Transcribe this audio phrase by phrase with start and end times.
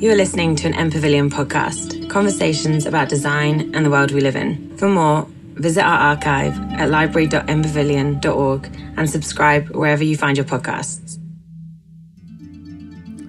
[0.00, 4.22] You are listening to an M Pavilion podcast, conversations about design and the world we
[4.22, 4.74] live in.
[4.78, 11.18] For more, visit our archive at library.mpavilion.org and subscribe wherever you find your podcasts.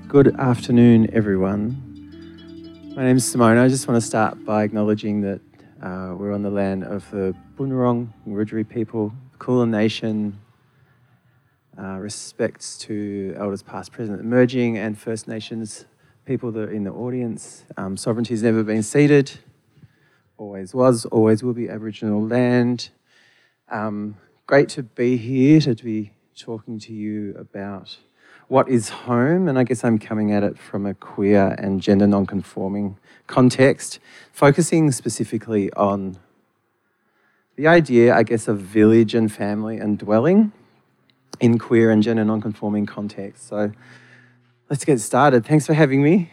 [0.08, 1.76] Good afternoon, everyone.
[2.96, 3.58] My name is Simone.
[3.58, 5.42] I just want to start by acknowledging that
[5.84, 10.40] uh, we're on the land of the Bunurong Wurundjeri people, Kulin Nation.
[11.78, 15.86] Uh, respects to elders past, present, emerging, and First Nations
[16.26, 17.66] people that are in the audience.
[17.78, 19.40] Um, sovereignty has never been ceded,
[20.38, 22.90] always was, always will be Aboriginal land.
[23.70, 27.98] Um, great to be here, to be talking to you about
[28.48, 32.06] what is home, and I guess I'm coming at it from a queer and gender
[32.06, 34.00] non-conforming context,
[34.34, 36.20] focusing specifically on
[37.56, 40.52] the idea, I guess, of village and family and dwelling
[41.40, 43.48] in queer and gender non-conforming contexts.
[43.48, 43.72] So
[44.72, 45.46] let's get started.
[45.46, 46.32] Thanks for having me.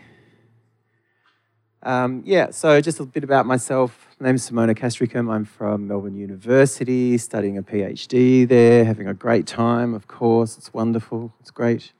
[1.83, 4.06] Um, yeah, so just a bit about myself.
[4.20, 5.28] My name is Simona Castricum.
[5.28, 10.56] I'm from Melbourne University, studying a PhD there, having a great time, of course.
[10.56, 11.92] It's wonderful, it's great.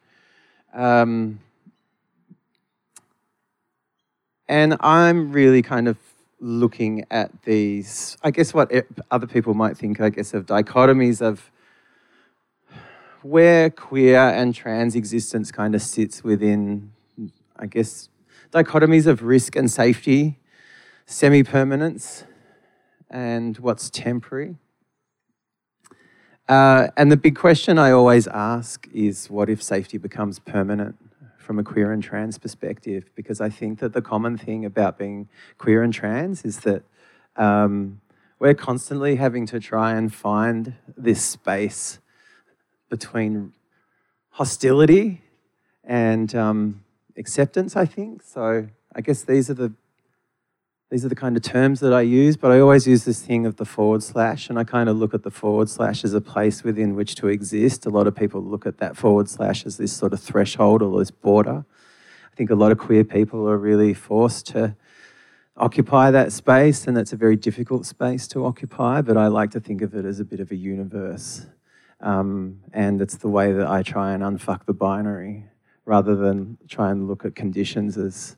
[0.73, 1.41] Um,
[4.47, 5.97] and I'm really kind of
[6.39, 8.71] looking at these, I guess, what
[9.11, 11.51] other people might think, I guess, of dichotomies of
[13.23, 16.93] where queer and trans existence kind of sits within,
[17.57, 18.09] I guess,
[18.53, 20.39] dichotomies of risk and safety,
[21.07, 22.25] semi permanence,
[23.11, 24.57] and what's temporary.
[26.49, 30.97] Uh, and the big question I always ask is what if safety becomes permanent
[31.37, 33.11] from a queer and trans perspective?
[33.15, 36.85] Because I think that the common thing about being queer and trans is that
[37.37, 38.01] um,
[38.39, 41.99] we're constantly having to try and find this space
[42.89, 43.53] between
[44.31, 45.23] hostility
[45.85, 46.85] and um,
[47.17, 48.23] acceptance, I think.
[48.23, 49.73] So I guess these are the
[50.91, 53.45] these are the kind of terms that I use, but I always use this thing
[53.45, 56.21] of the forward slash, and I kind of look at the forward slash as a
[56.23, 57.85] place within which to exist.
[57.85, 60.99] A lot of people look at that forward slash as this sort of threshold or
[60.99, 61.67] this border.
[62.33, 64.77] I think a lot of queer people are really forced to
[65.59, 69.61] occupy that space, and that's a very difficult space to occupy, but I like to
[69.61, 71.47] think of it as a bit of a universe.
[72.01, 75.45] Um, and it's the way that I try and unfuck the binary
[75.85, 78.37] rather than try and look at conditions as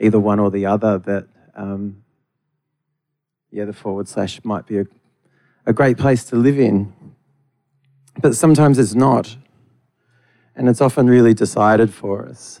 [0.00, 2.02] either one or the other that, um,
[3.50, 4.86] yeah, the forward slash might be a,
[5.66, 6.92] a great place to live in.
[8.20, 9.36] But sometimes it's not.
[10.56, 12.60] And it's often really decided for us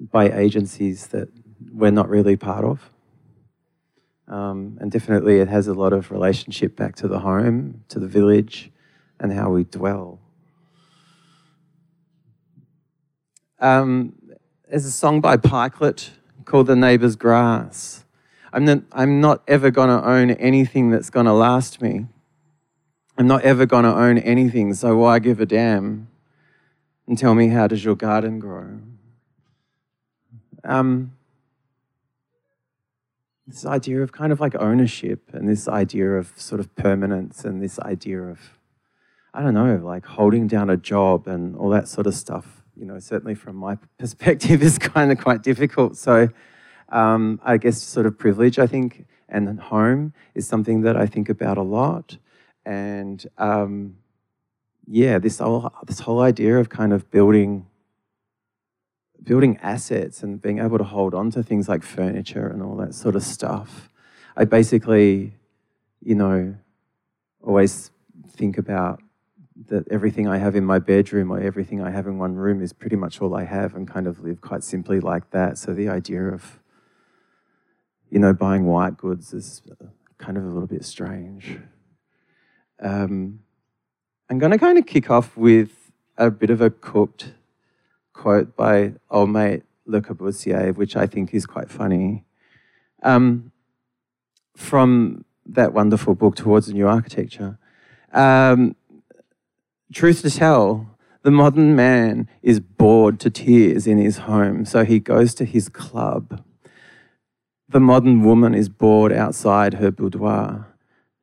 [0.00, 1.28] by agencies that
[1.72, 2.90] we're not really part of.
[4.28, 8.08] Um, and definitely it has a lot of relationship back to the home, to the
[8.08, 8.70] village,
[9.18, 10.20] and how we dwell.
[13.58, 14.14] Um,
[14.68, 16.10] there's a song by Pikelet
[16.44, 18.04] called The Neighbor's Grass.
[18.52, 22.06] I'm not, I'm not ever going to own anything that's going to last me.
[23.18, 26.08] I'm not ever going to own anything, so why give a damn?
[27.06, 28.80] And tell me, how does your garden grow?
[30.64, 31.12] Um,
[33.46, 37.62] this idea of kind of like ownership and this idea of sort of permanence and
[37.62, 38.55] this idea of
[39.36, 42.86] I don't know, like holding down a job and all that sort of stuff, you
[42.86, 45.98] know, certainly from my perspective is kind of quite difficult.
[45.98, 46.30] So
[46.88, 51.28] um, I guess sort of privilege, I think, and home is something that I think
[51.28, 52.16] about a lot.
[52.64, 53.96] And um,
[54.86, 57.66] yeah, this whole, this whole idea of kind of building
[59.22, 62.94] building assets and being able to hold on to things like furniture and all that
[62.94, 63.90] sort of stuff.
[64.36, 65.32] I basically,
[66.00, 66.54] you know,
[67.42, 67.90] always
[68.30, 69.02] think about
[69.68, 72.72] that everything I have in my bedroom or everything I have in one room is
[72.72, 75.56] pretty much all I have and kind of live quite simply like that.
[75.56, 76.60] So the idea of,
[78.10, 79.62] you know, buying white goods is
[80.18, 81.58] kind of a little bit strange.
[82.80, 83.40] Um,
[84.28, 87.32] I'm going to kind of kick off with a bit of a cooked
[88.12, 92.24] quote by old mate Le Corbusier, which I think is quite funny.
[93.02, 93.52] Um,
[94.54, 97.58] from that wonderful book, Towards a New Architecture.
[98.12, 98.74] Um,
[99.92, 104.98] Truth to tell, the modern man is bored to tears in his home, so he
[104.98, 106.42] goes to his club.
[107.68, 110.66] The modern woman is bored outside her boudoir.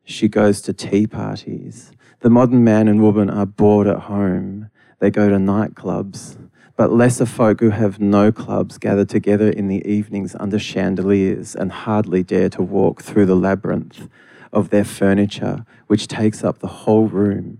[0.06, 1.92] She goes to tea parties.
[2.21, 4.69] The modern man and woman are bored at home.
[5.00, 6.38] They go to nightclubs.
[6.77, 11.69] But lesser folk who have no clubs gather together in the evenings under chandeliers and
[11.69, 14.07] hardly dare to walk through the labyrinth
[14.54, 17.60] of their furniture, which takes up the whole room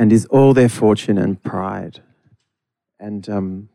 [0.00, 2.00] and is all their fortune and pride.
[2.98, 3.68] And um,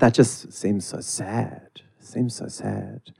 [0.00, 1.82] that just seems so sad.
[2.00, 3.12] Seems so sad.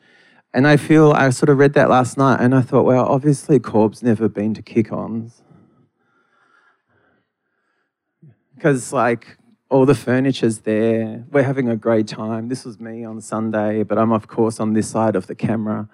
[0.53, 3.61] And I feel I sort of read that last night and I thought, well, obviously
[3.61, 5.44] Corb's never been to kick ons.
[8.56, 9.38] Because, like,
[9.69, 11.25] all the furniture's there.
[11.31, 12.49] We're having a great time.
[12.49, 15.88] This was me on Sunday, but I'm, of course, on this side of the camera.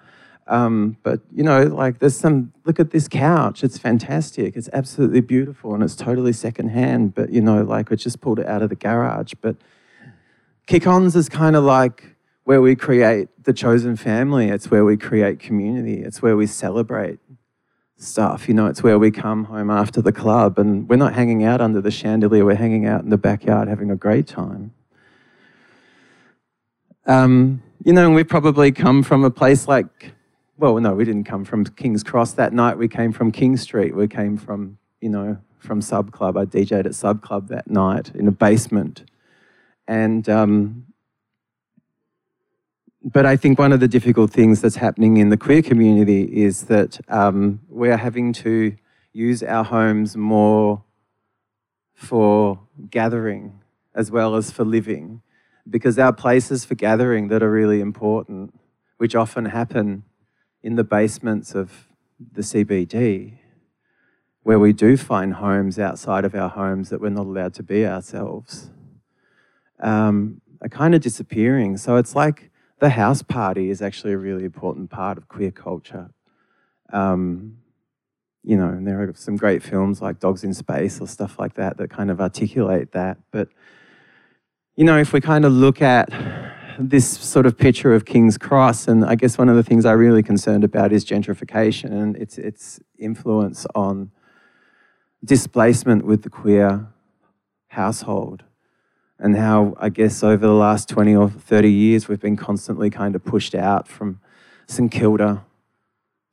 [0.47, 3.63] Um, but, you know, like, there's some, look at this couch.
[3.63, 4.55] It's fantastic.
[4.55, 7.15] It's absolutely beautiful and it's totally secondhand.
[7.15, 9.33] But, you know, like, we just pulled it out of the garage.
[9.41, 9.55] But
[10.67, 12.15] kick ons is kind of like,
[12.45, 14.49] where we create the chosen family.
[14.49, 16.01] It's where we create community.
[16.01, 17.19] It's where we celebrate
[17.97, 18.47] stuff.
[18.47, 21.59] You know, it's where we come home after the club and we're not hanging out
[21.59, 24.73] under the chandelier, we're hanging out in the backyard having a great time.
[27.07, 30.13] Um, you know, we probably come from a place like,
[30.57, 32.77] well, no, we didn't come from King's Cross that night.
[32.77, 33.95] We came from King Street.
[33.95, 36.37] We came from, you know, from Sub Club.
[36.37, 39.03] I DJed at Sub Club that night in a basement.
[39.87, 40.85] And, um,
[43.03, 46.63] but I think one of the difficult things that's happening in the queer community is
[46.63, 48.75] that um, we're having to
[49.11, 50.83] use our homes more
[51.93, 52.59] for
[52.89, 53.61] gathering
[53.93, 55.21] as well as for living,
[55.69, 58.53] because our places for gathering that are really important,
[58.97, 60.03] which often happen
[60.65, 61.87] in the basements of
[62.19, 63.33] the CBD,
[64.41, 67.85] where we do find homes outside of our homes that we're not allowed to be
[67.85, 68.71] ourselves,
[69.79, 71.77] um, are kind of disappearing.
[71.77, 76.09] So it's like the house party is actually a really important part of queer culture.
[76.91, 77.57] Um,
[78.41, 81.53] you know, and there are some great films like Dogs in Space or stuff like
[81.55, 83.19] that that kind of articulate that.
[83.29, 83.49] But,
[84.75, 86.09] you know, if we kind of look at
[86.79, 89.97] this sort of picture of King's Cross, and I guess one of the things I'm
[89.97, 94.11] really concerned about is gentrification and its, its influence on
[95.23, 96.87] displacement with the queer
[97.69, 98.43] household
[99.19, 103.15] and how I guess over the last 20 or 30 years we've been constantly kind
[103.15, 104.19] of pushed out from
[104.67, 105.45] St Kilda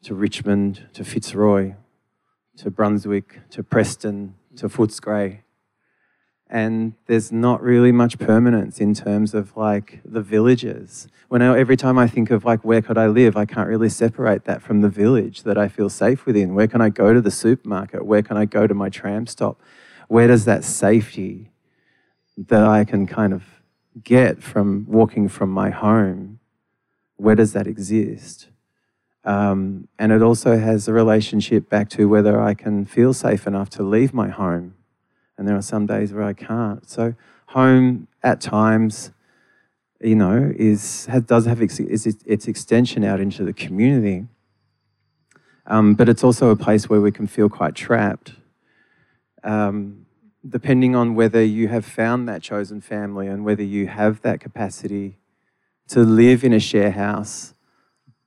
[0.04, 1.74] to Richmond to Fitzroy
[2.56, 5.38] to Brunswick to Preston to Footscray.
[6.52, 11.08] And there's not really much permanence in terms of like the villages.
[11.28, 13.88] When I, every time I think of like where could I live, I can't really
[13.88, 16.54] separate that from the village that I feel safe within.
[16.54, 18.04] Where can I go to the supermarket?
[18.04, 19.60] Where can I go to my tram stop?
[20.08, 21.50] Where does that safety
[22.36, 23.42] that I can kind of
[24.02, 26.38] get from walking from my home,
[27.16, 28.48] where does that exist?
[29.24, 33.70] Um, and it also has a relationship back to whether I can feel safe enough
[33.70, 34.74] to leave my home.
[35.42, 36.88] And there are some days where I can't.
[36.88, 37.16] So,
[37.46, 39.10] home at times,
[40.00, 44.28] you know, is has, does have its, its extension out into the community.
[45.66, 48.34] Um, but it's also a place where we can feel quite trapped.
[49.42, 50.06] Um,
[50.48, 55.18] depending on whether you have found that chosen family and whether you have that capacity
[55.88, 57.52] to live in a share house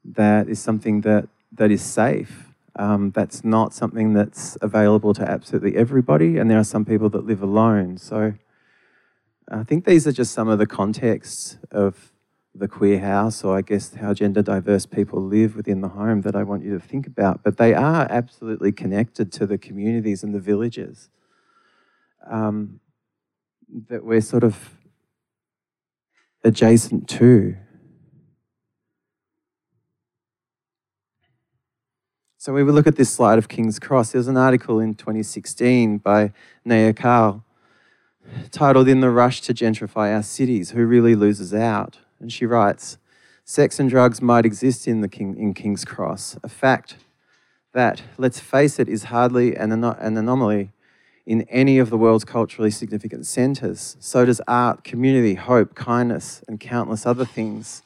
[0.04, 2.45] that is something that, that is safe.
[2.78, 7.26] Um, that's not something that's available to absolutely everybody, and there are some people that
[7.26, 7.98] live alone.
[7.98, 8.34] So
[9.50, 12.12] I think these are just some of the contexts of
[12.54, 16.36] the queer house, or I guess how gender diverse people live within the home that
[16.36, 17.44] I want you to think about.
[17.44, 21.10] But they are absolutely connected to the communities and the villages
[22.30, 22.80] um,
[23.90, 24.72] that we're sort of
[26.44, 27.58] adjacent to.
[32.46, 34.12] So we will look at this slide of King's Cross.
[34.12, 36.32] There's an article in 2016 by
[36.64, 37.44] Naya Karl
[38.52, 41.98] titled In the Rush to Gentrify Our Cities, Who Really Loses Out?
[42.20, 43.00] And she writes,
[43.46, 46.98] Sex and drugs might exist in, the King, in King's Cross, a fact
[47.74, 50.72] that, let's face it, is hardly an, an anomaly
[51.26, 53.98] in any of the world's culturally significant centres.
[54.00, 57.82] So does art, community, hope, kindness, and countless other things.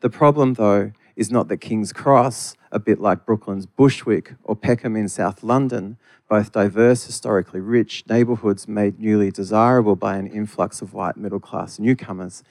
[0.00, 4.94] The problem, though, is not that King's Cross, a bit like Brooklyn's Bushwick or Peckham
[4.94, 5.98] in South London,
[6.28, 11.80] both diverse, historically rich neighbourhoods made newly desirable by an influx of white middle class
[11.80, 12.44] newcomers,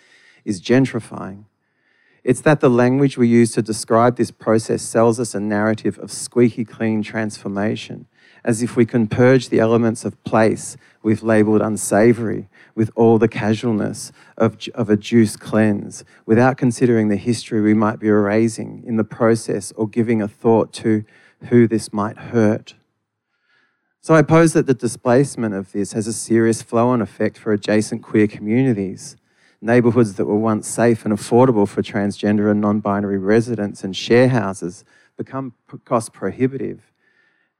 [0.44, 1.46] is gentrifying.
[2.26, 6.12] It's that the language we use to describe this process sells us a narrative of
[6.12, 8.06] squeaky clean transformation
[8.44, 10.76] as if we can purge the elements of place
[11.08, 17.16] we've labeled unsavory with all the casualness of, of a juice cleanse without considering the
[17.16, 21.06] history we might be erasing in the process or giving a thought to
[21.46, 22.76] who this might hurt.
[24.02, 27.54] So I pose that the displacement of this has a serious flow on effect for
[27.54, 29.16] adjacent queer communities.
[29.62, 34.28] Neighbourhoods that were once safe and affordable for transgender and non binary residents and share
[34.28, 34.84] houses
[35.16, 35.54] become
[35.86, 36.92] cost prohibitive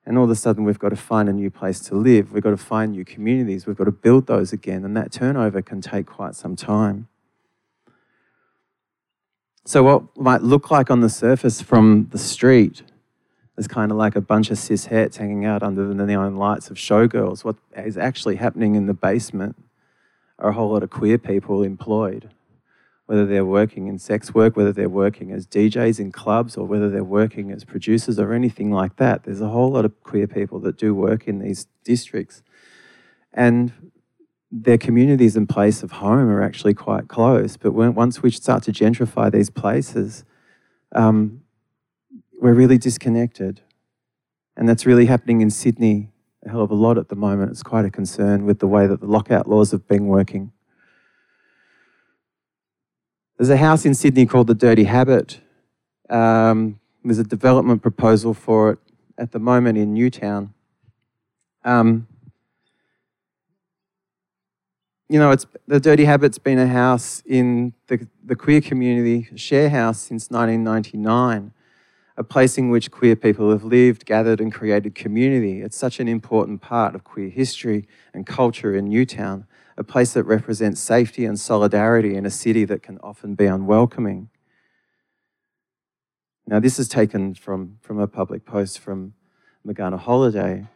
[0.08, 2.32] and all of a sudden, we've got to find a new place to live.
[2.32, 3.68] We've got to find new communities.
[3.68, 4.86] We've got to build those again.
[4.86, 7.10] And that turnover can take quite some time.
[9.66, 12.84] So, what might look like on the surface from the street
[13.58, 16.70] is kind of like a bunch of cis hets hanging out under the neon lights
[16.70, 17.44] of showgirls.
[17.44, 19.58] What is actually happening in the basement
[20.40, 22.30] are a whole lot of queer people employed,
[23.08, 26.90] whether they're working in sex work, whether they're working as DJs in clubs, or whether
[26.90, 29.24] they're working as producers or anything like that.
[29.24, 32.44] There's a whole lot of queer people that do work in these districts.
[33.34, 33.72] And
[34.52, 37.58] their communities and place of home are actually quite close.
[37.58, 40.26] But when, once we start to gentrify these places,
[40.94, 41.42] um,
[42.40, 43.62] we're really disconnected.
[44.56, 46.10] And that's really happening in Sydney
[46.46, 47.52] a hell of a lot at the moment.
[47.52, 50.52] It's quite a concern with the way that the lockout laws have been working.
[53.38, 55.39] There's a house in Sydney called the Dirty Habit.
[56.10, 58.79] Um, there's a development proposal for it
[59.15, 60.56] at the moment in Newtown.
[61.63, 62.08] Um,
[65.08, 69.70] you know, it's the Dirty Habit's been a house in the, the queer community, share
[69.70, 71.53] house since 1999,
[72.17, 75.62] a place in which queer people have lived, gathered, and created community.
[75.62, 79.46] It's such an important part of queer history and culture in Newtown,
[79.77, 84.29] a place that represents safety and solidarity in a city that can often be unwelcoming.
[86.48, 89.13] Now, this is taken from, from a public post from
[89.65, 90.67] Magana Holiday.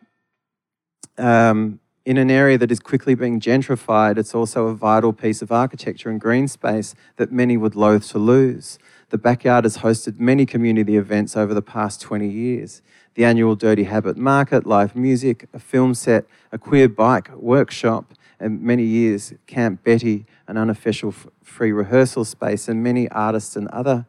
[1.17, 5.51] Um, in an area that is quickly being gentrified, it's also a vital piece of
[5.51, 8.79] architecture and green space that many would loathe to lose.
[9.10, 12.81] The backyard has hosted many community events over the past 20 years.
[13.13, 18.13] The annual Dirty Habit Market, live music, a film set, a queer bike workshop,
[18.50, 24.06] many years Camp Betty, an unofficial free rehearsal space, and many artists and other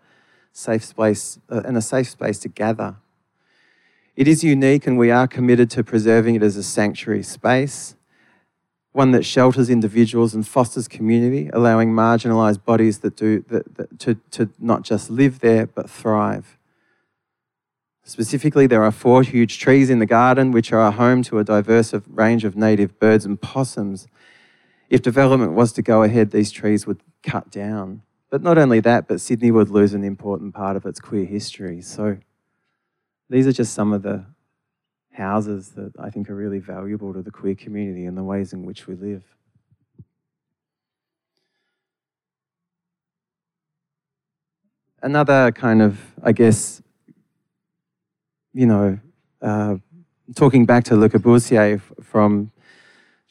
[0.53, 2.97] safe space uh, and a safe space to gather.
[4.15, 7.97] It is unique, and we are committed to preserving it as a sanctuary space,
[8.93, 14.15] one that shelters individuals and fosters community, allowing marginalised bodies that do that, that, to,
[14.33, 16.59] to not just live there but thrive.
[18.05, 21.45] Specifically, there are four huge trees in the garden, which are a home to a
[21.45, 24.09] diverse range of native birds and possums.
[24.93, 28.03] If development was to go ahead, these trees would cut down.
[28.29, 31.81] But not only that, but Sydney would lose an important part of its queer history.
[31.81, 32.19] So
[33.31, 34.27] these are just some of the
[35.13, 38.67] houses that I think are really valuable to the queer community and the ways in
[38.67, 39.25] which we live.
[45.01, 46.83] Another kind of, I guess,
[48.53, 48.99] you know,
[49.41, 49.77] uh,
[50.37, 52.52] talking back to Le Corbusier from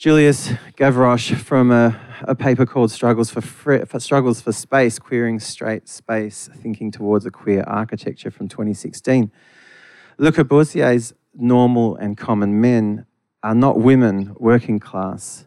[0.02, 5.40] Julius Gavroche from a, a paper called Struggles for, Free, for, Struggles for Space, Queering
[5.40, 9.32] Straight Space, Thinking Towards a Queer Architecture from 2016.
[10.18, 13.06] Le Corbusier's normal and common men
[13.44, 15.46] are not women, working class.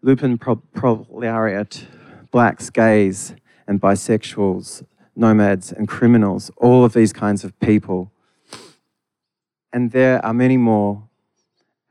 [0.00, 0.38] Lumpen
[0.72, 1.88] proletariat,
[2.30, 3.34] blacks, gays,
[3.66, 4.84] and bisexuals,
[5.16, 8.12] nomads, and criminals, all of these kinds of people.
[9.72, 11.09] And there are many more,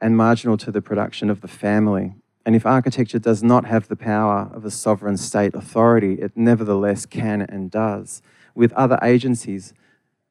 [0.02, 2.16] and marginal to the production of the family.
[2.46, 7.06] And if architecture does not have the power of a sovereign state authority, it nevertheless
[7.06, 8.22] can and does,
[8.56, 9.74] with other agencies,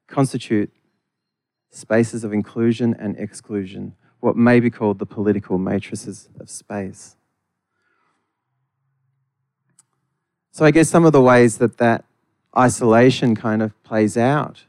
[0.07, 0.71] constitute
[1.69, 7.15] spaces of inclusion and exclusion, what may be called the political matrices of space.
[10.51, 12.03] So, I guess some of the ways that that
[12.57, 14.63] isolation kind of plays out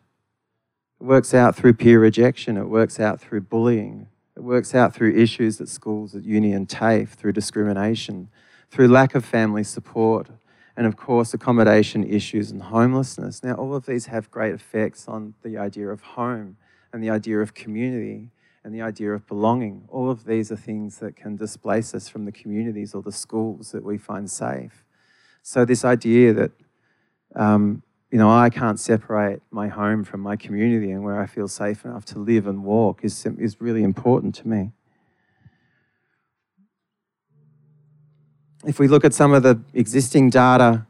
[1.00, 5.14] it works out through peer rejection, it works out through bullying, it works out through
[5.14, 8.28] issues at schools, at uni and TAFE, through discrimination,
[8.70, 10.28] through lack of family support,
[10.76, 13.42] and of course, accommodation issues and homelessness.
[13.42, 16.56] Now, all of these have great effects on the idea of home
[16.92, 18.30] and the idea of community
[18.64, 19.84] and the idea of belonging.
[19.88, 23.72] All of these are things that can displace us from the communities or the schools
[23.72, 24.84] that we find safe.
[25.42, 26.52] So, this idea that,
[27.34, 31.46] um, you know, I can't separate my home from my community and where I feel
[31.46, 34.72] safe enough to live and walk is, is really important to me.
[38.66, 40.86] If we look at some of the existing data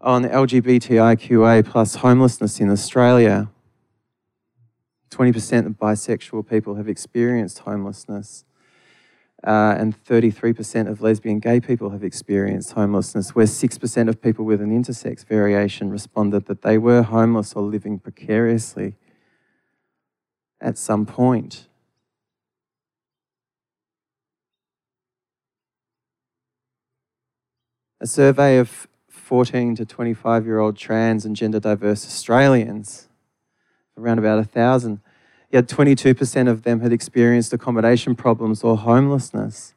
[0.00, 3.50] on LGBTIQA plus homelessness in Australia,
[5.10, 8.44] 20% of bisexual people have experienced homelessness.
[9.46, 14.60] Uh, and 33% of lesbian gay people have experienced homelessness, where 6% of people with
[14.60, 18.96] an intersex variation responded that they were homeless or living precariously
[20.60, 21.68] at some point.
[28.00, 33.08] A survey of 14 to 25 year old trans and gender diverse Australians
[33.96, 35.00] around about a thousand.
[35.50, 39.74] Yet 22% of them had experienced accommodation problems or homelessness.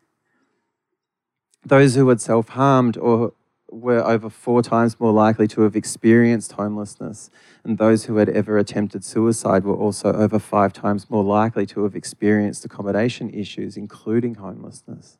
[1.65, 3.33] Those who had self harmed or
[3.71, 7.29] were over four times more likely to have experienced homelessness,
[7.63, 11.83] and those who had ever attempted suicide were also over five times more likely to
[11.83, 15.17] have experienced accommodation issues, including homelessness.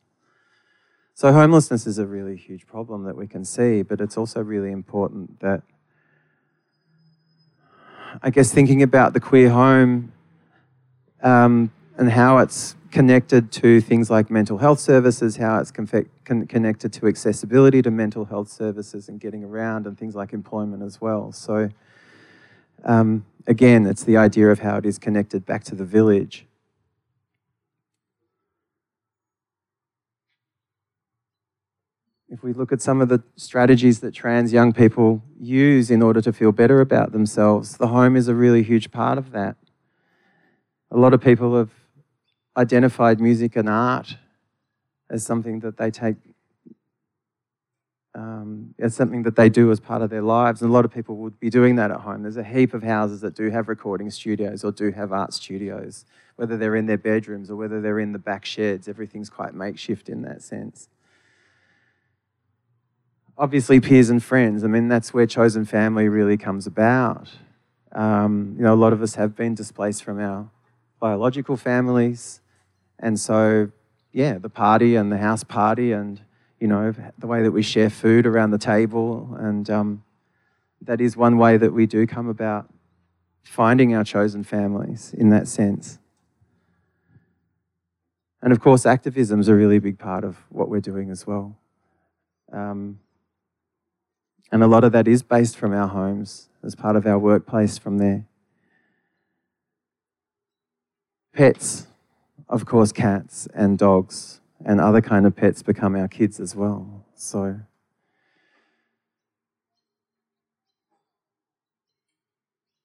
[1.14, 4.72] So, homelessness is a really huge problem that we can see, but it's also really
[4.72, 5.62] important that,
[8.22, 10.12] I guess, thinking about the queer home
[11.22, 16.92] um, and how it's connected to things like mental health services, how it's con- connected
[16.92, 21.32] to accessibility to mental health services and getting around, and things like employment as well.
[21.32, 21.68] So,
[22.84, 26.46] um, again, it's the idea of how it is connected back to the village.
[32.28, 36.20] If we look at some of the strategies that trans young people use in order
[36.20, 39.56] to feel better about themselves, the home is a really huge part of that.
[40.90, 41.70] A lot of people have
[42.56, 44.16] identified music and art
[45.08, 46.16] as something that they take
[48.14, 50.62] um, as something that they do as part of their lives.
[50.62, 52.22] And a lot of people would be doing that at home.
[52.22, 56.04] There's a heap of houses that do have recording studios or do have art studios,
[56.36, 58.88] whether they're in their bedrooms or whether they're in the back sheds.
[58.88, 60.88] Everything's quite makeshift in that sense.
[63.38, 64.64] Obviously, peers and friends.
[64.64, 67.30] I mean, that's where chosen family really comes about.
[67.92, 70.50] Um, you know, a lot of us have been displaced from our
[71.00, 72.40] biological families.
[72.98, 73.70] And so,
[74.12, 76.20] yeah, the party and the house party and,
[76.60, 79.36] you know, the way that we share food around the table.
[79.38, 80.04] And um,
[80.82, 82.72] that is one way that we do come about
[83.42, 85.98] finding our chosen families in that sense.
[88.42, 91.56] And of course, activism is a really big part of what we're doing as well.
[92.52, 93.00] Um,
[94.52, 97.78] and a lot of that is based from our homes as part of our workplace
[97.78, 98.26] from there.
[101.32, 101.86] Pets,
[102.48, 107.04] of course, cats and dogs and other kind of pets become our kids as well.
[107.14, 107.60] So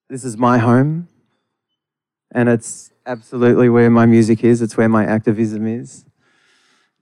[0.09, 1.07] this is my home
[2.31, 6.05] and it's absolutely where my music is, it's where my activism is.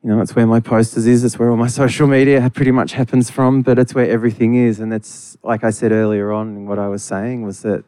[0.03, 2.93] You know, it's where my posters is, it's where all my social media pretty much
[2.93, 4.79] happens from, but it's where everything is.
[4.79, 7.83] And it's like I said earlier on, what I was saying was that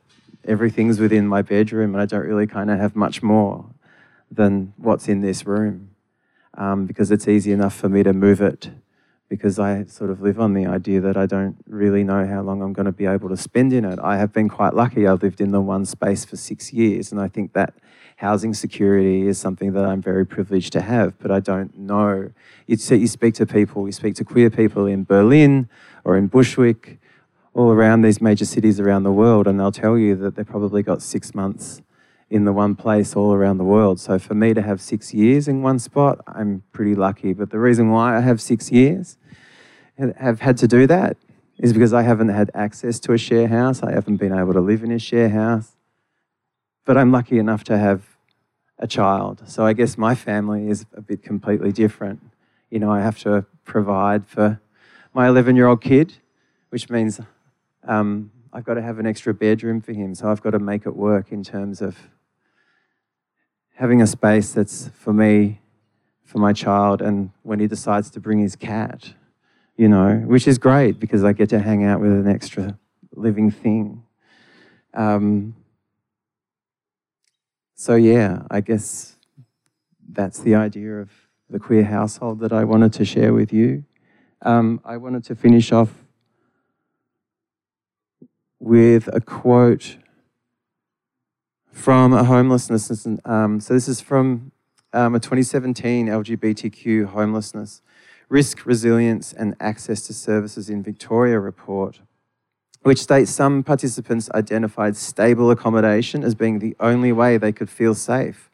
[0.47, 3.65] everything's within my bedroom and I don't really kind of have much more
[4.31, 5.91] than what's in this room
[6.55, 8.69] um, because it's easy enough for me to move it
[9.27, 12.62] because I sort of live on the idea that I don't really know how long
[12.62, 13.99] I'm going to be able to spend in it.
[14.01, 15.08] I have been quite lucky.
[15.08, 17.73] I've lived in the one space for six years, and I think that
[18.17, 22.31] housing security is something that I'm very privileged to have, but I don't know.
[22.67, 25.69] You, you speak to people, you speak to queer people in Berlin
[26.03, 26.99] or in Bushwick
[27.56, 30.84] all around these major cities around the world, and they'll tell you that they've probably
[30.84, 31.82] got six months
[32.30, 34.00] in the one place all around the world.
[34.00, 37.32] So for me to have six years in one spot, I'm pretty lucky.
[37.32, 39.18] But the reason why I have six years,
[39.98, 41.15] have had to do that,
[41.58, 43.82] is because I haven't had access to a share house.
[43.82, 45.78] I haven't been able to live in a share house.
[46.84, 48.18] But I'm lucky enough to have
[48.78, 49.44] a child.
[49.46, 52.22] So I guess my family is a bit completely different.
[52.70, 54.60] You know, I have to provide for
[55.13, 56.15] my 11 year old kid,
[56.70, 57.22] which means
[57.86, 60.15] um, I've got to have an extra bedroom for him.
[60.15, 61.98] So I've got to make it work in terms of
[63.76, 65.60] having a space that's for me,
[66.24, 69.13] for my child, and when he decides to bring his cat,
[69.76, 72.80] you know, which is great because I get to hang out with an extra
[73.13, 74.04] living thing.
[74.93, 75.56] Um,
[77.76, 79.17] so, yeah, I guess
[80.10, 81.12] that's the idea of
[81.50, 83.84] the queer household that I wanted to share with you.
[84.41, 86.05] Um, I wanted to finish off
[88.60, 89.98] with a quote
[91.72, 93.06] from a homelessness.
[93.26, 94.52] Um, so this is from
[94.94, 97.82] um, a 2017 LGBTQ homelessness
[98.30, 102.02] risk, resilience, and access to services in Victoria report,
[102.82, 107.94] which states some participants identified stable accommodation as being the only way they could feel
[107.94, 108.50] safe.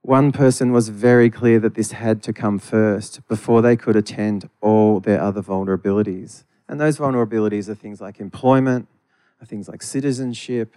[0.00, 4.48] One person was very clear that this had to come first before they could attend
[4.60, 6.44] all their other vulnerabilities.
[6.72, 8.88] And those vulnerabilities are things like employment,
[9.44, 10.74] things like citizenship,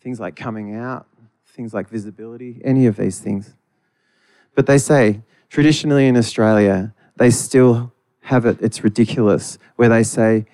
[0.00, 1.06] things like coming out,
[1.48, 3.54] things like visibility, any of these things.
[4.54, 5.20] But they say,
[5.50, 10.46] traditionally in Australia, they still have it, it's ridiculous, where they say,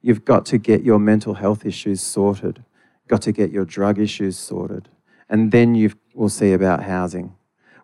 [0.00, 2.64] you've got to get your mental health issues sorted,
[3.08, 4.88] got to get your drug issues sorted,
[5.28, 7.34] and then you will see about housing.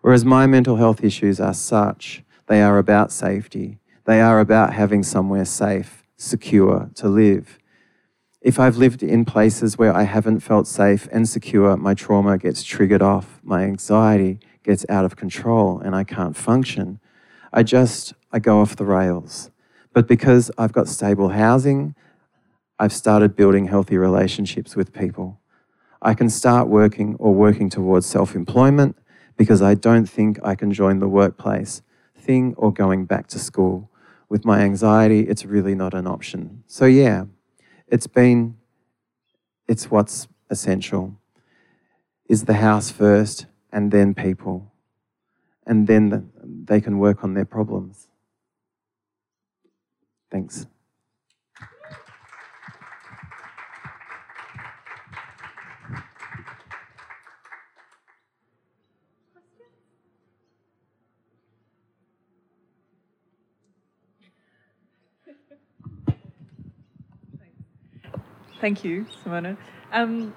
[0.01, 5.03] Whereas my mental health issues are such, they are about safety, they are about having
[5.03, 7.59] somewhere safe secure to live.
[8.41, 12.63] If I've lived in places where I haven't felt safe and secure, my trauma gets
[12.63, 16.99] triggered off, my anxiety gets out of control, and I can't function.
[17.51, 19.51] I just, I go off the rails.
[19.93, 21.95] But because I've got stable housing,
[22.79, 25.39] I've started building healthy relationships with people.
[26.01, 28.97] I can start working or working towards self employment
[29.37, 31.81] because I don't think I can join the workplace
[32.17, 33.89] thing or going back to school.
[34.33, 36.63] With my anxiety, it's really not an option.
[36.65, 37.25] So, yeah,
[37.87, 38.57] it's been,
[39.67, 41.19] it's what's essential.
[42.27, 44.73] Is the house first and then people,
[45.67, 48.07] and then they can work on their problems.
[50.31, 50.65] Thanks.
[68.63, 69.57] Thank you, Simona.
[69.91, 70.33] Um,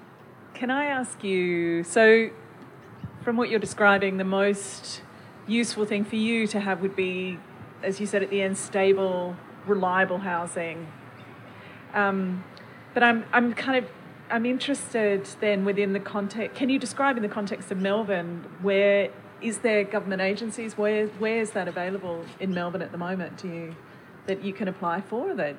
[0.53, 2.29] can I ask you so,
[3.21, 5.01] from what you're describing, the most
[5.47, 7.39] useful thing for you to have would be,
[7.81, 10.91] as you said at the end, stable, reliable housing.
[11.93, 12.43] Um,
[12.93, 13.89] but I'm, I'm kind of
[14.29, 16.57] I'm interested then within the context.
[16.57, 19.09] Can you describe in the context of Melbourne where
[19.39, 20.77] is there government agencies?
[20.77, 23.37] Where where is that available in Melbourne at the moment?
[23.37, 23.75] Do you
[24.25, 25.55] that you can apply for that?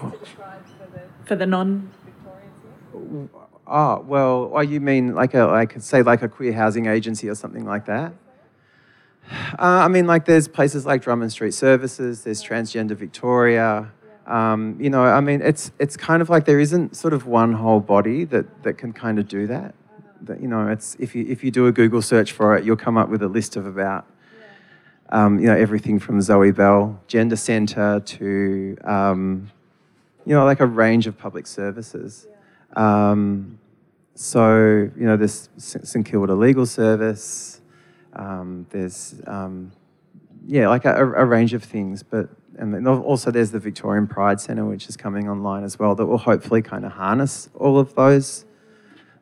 [0.00, 3.30] For the the non-Victorians.
[3.66, 7.34] Oh well, oh, you mean like a like say like a queer housing agency or
[7.34, 8.12] something like that?
[9.30, 13.92] Uh, I mean, like there's places like Drummond Street Services, there's Transgender Victoria.
[14.26, 17.52] Um, you know, I mean, it's it's kind of like there isn't sort of one
[17.52, 19.74] whole body that that can kind of do that.
[20.22, 22.76] That you know, it's if you if you do a Google search for it, you'll
[22.76, 24.04] come up with a list of about
[25.10, 29.50] um, you know everything from Zoe Belle Gender Centre to um,
[30.30, 32.28] you know like a range of public services.
[32.76, 33.58] Um,
[34.14, 37.60] so you know, there's St Kilda Legal Service.
[38.12, 39.72] Um, there's um,
[40.46, 44.64] yeah, like a, a, range of things, but and also there's the Victorian Pride Centre,
[44.64, 48.44] which is coming online as well, that will hopefully kind of harness all of those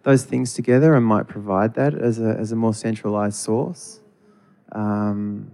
[0.02, 4.00] those things together and might provide that as a as a more centralised source.
[4.72, 5.52] Um,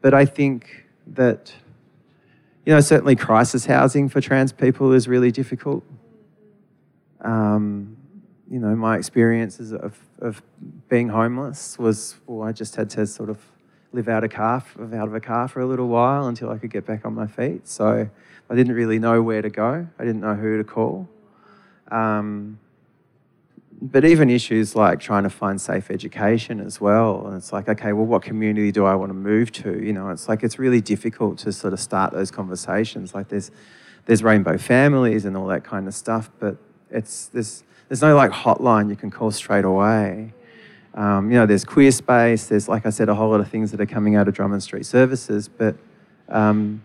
[0.00, 1.52] but I think that
[2.64, 5.84] you know certainly crisis housing for trans people is really difficult.
[7.20, 7.96] Um,
[8.52, 10.42] you know, my experiences of, of
[10.90, 13.38] being homeless was, well, I just had to sort of
[13.92, 14.62] live out, a car,
[14.94, 17.26] out of a car for a little while until I could get back on my
[17.26, 17.66] feet.
[17.66, 18.10] So
[18.50, 19.86] I didn't really know where to go.
[19.98, 21.08] I didn't know who to call.
[21.90, 22.58] Um,
[23.84, 27.26] but even issues like trying to find safe education as well.
[27.26, 29.84] And it's like, okay, well, what community do I want to move to?
[29.84, 33.12] You know, it's like it's really difficult to sort of start those conversations.
[33.12, 33.50] Like there's
[34.06, 36.56] there's rainbow families and all that kind of stuff, but
[36.90, 40.32] it's there's there's no like hotline you can call straight away.
[40.94, 42.46] Um, you know, there's queer space.
[42.46, 44.62] There's, like I said, a whole lot of things that are coming out of Drummond
[44.62, 45.48] Street Services.
[45.48, 45.76] But
[46.28, 46.84] um,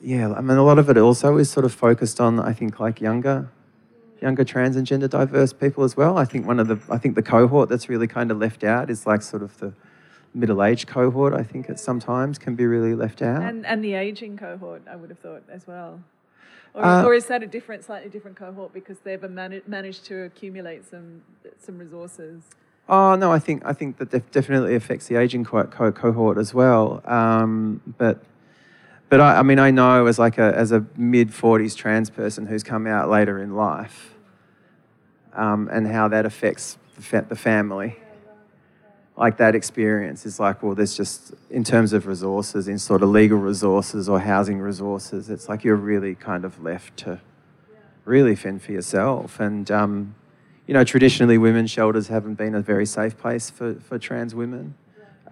[0.00, 2.78] yeah, I mean, a lot of it also is sort of focused on, I think,
[2.80, 3.50] like younger,
[4.20, 6.18] younger trans and gender diverse people as well.
[6.18, 8.90] I think one of the, I think the cohort that's really kind of left out
[8.90, 9.72] is like sort of the
[10.34, 11.32] middle-aged cohort.
[11.34, 13.42] I think it sometimes can be really left out.
[13.42, 16.00] And and the aging cohort, I would have thought as well.
[16.74, 20.84] Or, uh, or, is that a different, slightly different cohort because they've managed to accumulate
[20.88, 21.22] some
[21.58, 22.42] some resources?
[22.88, 26.38] Oh no, I think I think that def- definitely affects the aging co- co- cohort
[26.38, 27.02] as well.
[27.06, 28.22] Um, but
[29.08, 32.46] but I, I, mean, I know as like a as a mid forties trans person
[32.46, 34.14] who's come out later in life,
[35.34, 37.96] um, and how that affects the, fa- the family
[39.18, 43.08] like that experience is like, well, there's just, in terms of resources, in sort of
[43.08, 47.20] legal resources or housing resources, it's like you're really kind of left to
[48.04, 49.40] really fend for yourself.
[49.40, 50.14] And, um,
[50.68, 54.74] you know, traditionally women's shelters haven't been a very safe place for, for trans women.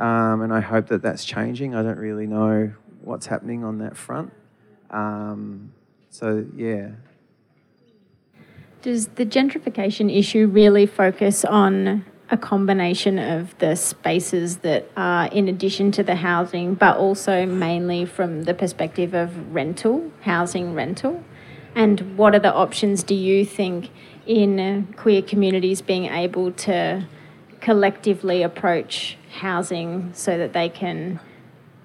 [0.00, 1.76] Um, and I hope that that's changing.
[1.76, 2.72] I don't really know
[3.06, 4.32] what's happening on that front.
[4.90, 5.72] Um,
[6.10, 6.90] so, yeah.
[8.82, 15.48] Does the gentrification issue really focus on a combination of the spaces that are in
[15.48, 21.22] addition to the housing, but also mainly from the perspective of rental, housing rental.
[21.74, 23.90] And what are the options do you think
[24.26, 27.06] in queer communities being able to
[27.60, 31.20] collectively approach housing so that they can,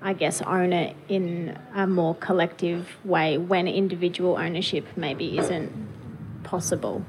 [0.02, 5.72] I guess, own it in a more collective way when individual ownership maybe isn't
[6.44, 7.06] possible?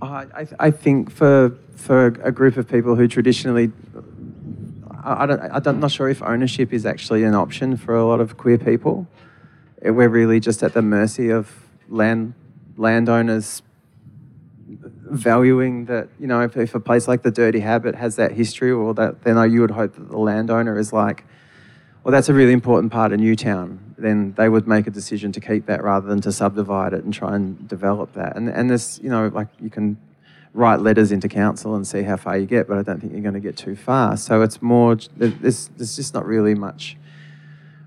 [0.00, 3.72] Oh, I, I think for for a group of people who traditionally,
[5.02, 8.20] I, I don't, I'm not sure if ownership is actually an option for a lot
[8.20, 9.08] of queer people.
[9.82, 12.34] We're really just at the mercy of land
[12.76, 13.62] landowners
[15.12, 18.70] valuing that you know if, if a place like the Dirty Habit has that history
[18.70, 21.24] or that then I you would hope that the landowner is like
[22.04, 23.94] well, that's a really important part of Newtown.
[23.96, 27.14] Then they would make a decision to keep that rather than to subdivide it and
[27.14, 28.36] try and develop that.
[28.36, 29.96] And and there's you know like you can
[30.54, 33.22] write letters into council and see how far you get, but I don't think you're
[33.22, 34.16] going to get too far.
[34.16, 36.96] So it's more there's there's just not really much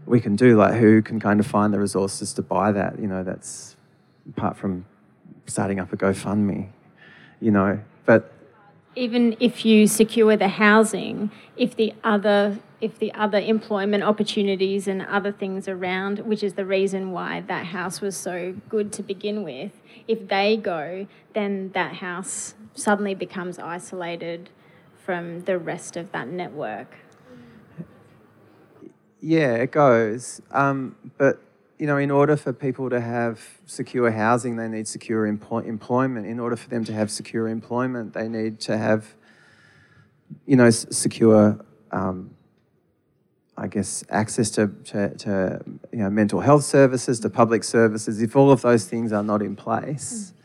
[0.06, 0.56] we can do.
[0.56, 2.97] Like who can kind of find the resources to buy that?
[2.99, 3.75] You know, that's
[4.30, 4.86] apart from
[5.45, 6.69] starting up a GoFundMe.
[7.41, 8.32] You know, but
[8.95, 15.01] even if you secure the housing, if the other if the other employment opportunities and
[15.03, 19.43] other things around, which is the reason why that house was so good to begin
[19.43, 19.71] with,
[20.08, 24.49] if they go, then that house suddenly becomes isolated
[25.03, 26.95] from the rest of that network.
[29.21, 30.41] Yeah, it goes.
[30.51, 31.41] Um, but
[31.77, 36.25] you know, in order for people to have secure housing, they need secure employ- employment.
[36.25, 39.15] In order for them to have secure employment, they need to have,
[40.45, 41.59] you know, s- secure,
[41.91, 42.31] um,
[43.57, 45.61] I guess, access to, to, to,
[45.91, 48.21] you know, mental health services, to public services.
[48.21, 50.39] If all of those things are not in place, mm.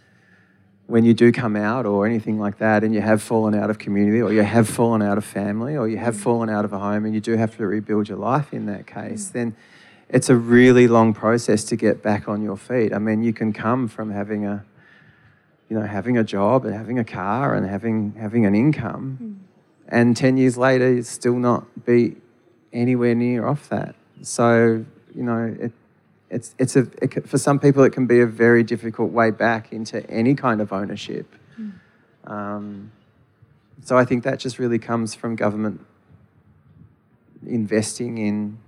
[0.88, 3.78] when you do come out or anything like that, and you have fallen out of
[3.78, 6.20] community, or you have fallen out of family, or you have mm.
[6.20, 8.88] fallen out of a home, and you do have to rebuild your life in that
[8.88, 9.32] case, mm.
[9.32, 9.56] then
[10.12, 12.92] it's a really long process to get back on your feet.
[12.92, 14.64] I mean, you can come from having a,
[15.68, 19.36] you know, having a job and having a car and having having an income, mm.
[19.88, 22.16] and ten years later, you still not be
[22.72, 23.94] anywhere near off that.
[24.22, 25.72] So you know, it,
[26.28, 29.72] it's it's a it, for some people it can be a very difficult way back
[29.72, 31.32] into any kind of ownership.
[31.58, 31.72] Mm.
[32.24, 32.92] Um,
[33.84, 35.86] so I think that just really comes from government
[37.46, 38.58] investing in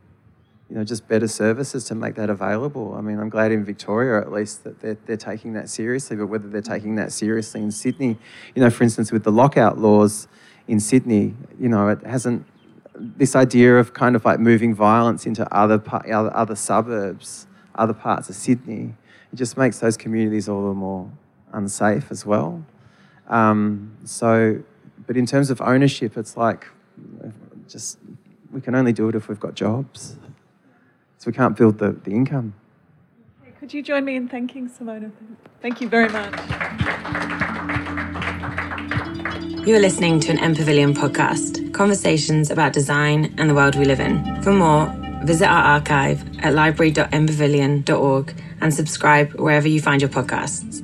[0.72, 2.94] you know, just better services to make that available.
[2.94, 6.28] I mean, I'm glad in Victoria at least that they're, they're taking that seriously, but
[6.28, 8.16] whether they're taking that seriously in Sydney,
[8.54, 10.28] you know, for instance, with the lockout laws
[10.66, 12.46] in Sydney, you know, it hasn't,
[12.96, 18.30] this idea of kind of like moving violence into other, other, other suburbs, other parts
[18.30, 18.94] of Sydney,
[19.30, 21.10] it just makes those communities all the more
[21.52, 22.64] unsafe as well.
[23.28, 24.62] Um, so,
[25.06, 26.66] but in terms of ownership, it's like
[27.68, 27.98] just
[28.50, 30.16] we can only do it if we've got jobs.
[31.22, 32.52] So we can't build the, the income.
[33.60, 35.12] Could you join me in thanking Simona?
[35.60, 36.34] Thank you very much.
[39.64, 43.84] You are listening to an M Pavilion podcast, conversations about design and the world we
[43.84, 44.42] live in.
[44.42, 50.82] For more, visit our archive at library.mpavilion.org and subscribe wherever you find your podcasts.